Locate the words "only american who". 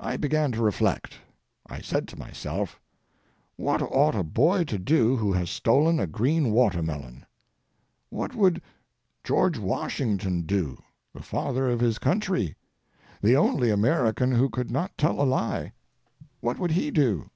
13.36-14.50